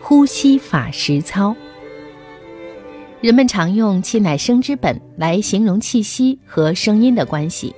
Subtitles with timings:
[0.00, 1.54] 呼吸法实操。
[3.20, 7.74] 人们常用“气乃声之本”来形容气息和声音的关系，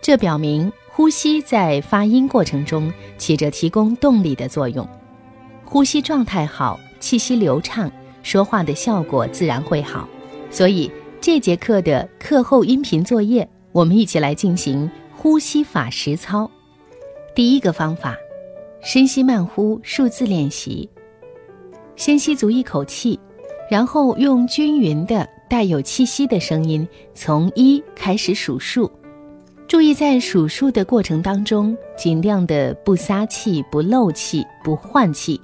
[0.00, 4.88] 这表明呼吸在发音过程中起着提供动力的作用。
[5.64, 7.92] 呼吸状态好，气息流畅，
[8.22, 10.08] 说话的效果自然会好。
[10.50, 10.90] 所以
[11.20, 16.50] 这节课的课后音频作业，我们一起来进行呼吸法实操。
[17.34, 18.16] 第一个方法，
[18.82, 20.88] 深吸慢呼数字练习。
[22.00, 23.20] 先吸足一口气。
[23.70, 28.90] 然后用均匀的、带有气息的声音从一开始数数，
[29.68, 35.38] 注意在数数的过程当中，尽量的不撒气、不漏气、不换气，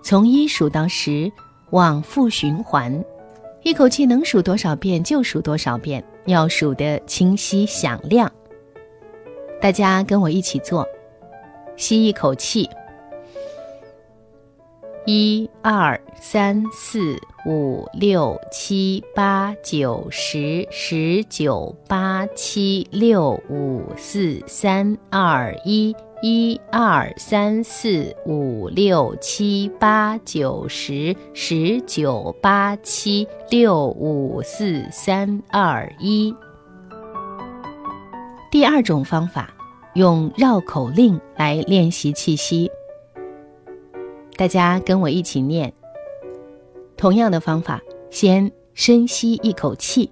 [0.00, 1.30] 从一数到十，
[1.72, 3.04] 往复循环，
[3.64, 8.32] 一口气能数多少遍就数多少遍，要数得清晰响亮。
[9.60, 10.86] 大家跟我一起做，
[11.76, 12.70] 吸一口气。
[15.10, 17.16] 一二三四
[17.46, 36.34] 五六七八九十十九八七六五四三二一一二三四五六七八九十十九八七六五四三二一。
[38.50, 39.50] 第二种方法，
[39.94, 42.70] 用绕口令来练习气息。
[44.38, 45.72] 大家跟我一起念。
[46.96, 50.08] 同样的方法，先深吸一口气。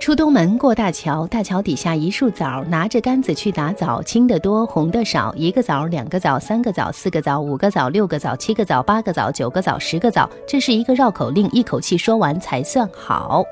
[0.00, 5.32] 出东门过大桥，大桥底下一树枣，拿着杆子去打枣，青的多，红的少。
[5.36, 10.28] 一个枣，两个枣，三个枣，四个枣，五个枣，六个枣，七个枣，八个枣，九个枣，十个枣。
[10.44, 13.44] 这是一个绕口令，一口气说完才算好。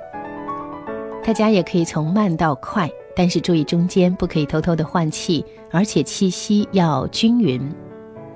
[1.23, 7.73] 大家也可以从慢到快，但是注意中间不可以偷偷的换气，而且气息要均匀。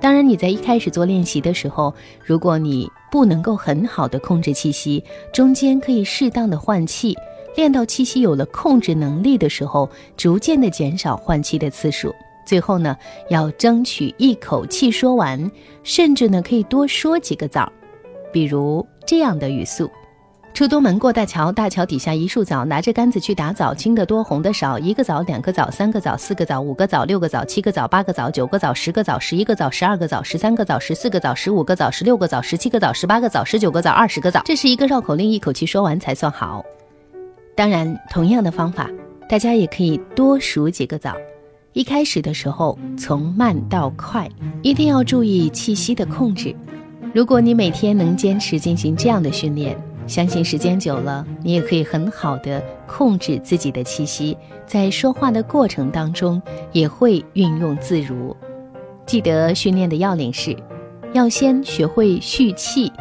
[0.05, 5.03] 当然，你在一开始做练习的时候，如果你不能够很好的控制气息，
[5.33, 7.17] 中间可以适当的换气，
[7.57, 12.15] 练到气息有了控制能力的时候，逐渐的减少换气的次数。
[12.45, 12.95] 最后呢，
[13.31, 15.51] 要争取一口气说完，
[15.83, 17.73] 甚至呢可以多说几个枣，
[18.31, 19.91] 比如这样的语速。
[20.55, 24.79] 出东门过大桥，大桥底下一树枣，拿着杆子去打枣，青的多，红的少。
[24.79, 34.43] 一个枣，两个枣，三个枣，四个枣，五个枣，六个枣，七个枣，八个枣，九个枣，十个枣，十一个枣，十二个枣，十三个枣，十四个枣，十五个枣，十六个枣，十七个枣，十八个枣，十九个枣，二十个枣。
[34.45, 36.65] 这是一个绕口令，一口气说完才算好。
[37.57, 38.89] 当然，同样的方法，
[39.29, 41.17] 大家也可以多数几个枣。
[41.73, 44.31] 一开始的时候，从慢到快，
[44.63, 46.55] 一定要注意气息的控制。
[47.13, 49.77] 如果你每天能坚持进行这样的训练，
[50.07, 56.41] 相信时间久了，你也可以很好的控制自己的气息，在说话的过程当中
[56.73, 58.37] 也会运用自如。
[59.07, 60.57] 记得训练的要领是，
[61.13, 62.93] 要先学会蓄气，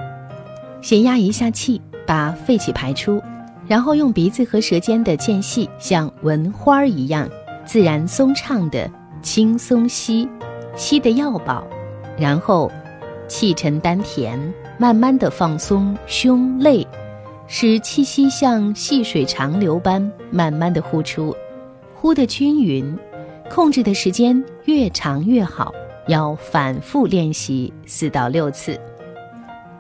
[0.82, 3.22] 先压一下气，把废气排出，
[3.68, 7.30] 然后用鼻子和舌尖的间隙，像闻花儿一样
[7.66, 8.90] 自然松畅的
[9.22, 10.28] 轻松吸，
[10.76, 11.66] 吸的要饱，
[12.18, 12.72] 然后
[13.28, 14.54] 气沉丹田。
[14.80, 16.86] 慢慢的放松胸肋，
[17.48, 21.34] 使气息像细水长流般慢慢的呼出，
[21.94, 22.98] 呼的均匀，
[23.52, 25.72] 控制的时间越长越好，
[26.08, 28.78] 要反复练习四到六次。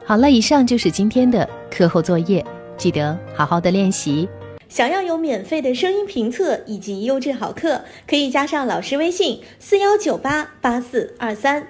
[0.05, 2.45] 好了，以上就是今天的课后作业，
[2.77, 4.29] 记得好好的练习。
[4.69, 11.67] 想要有免费的声音评测以及优质好课，可以加上老师微信：四幺九八八四二三。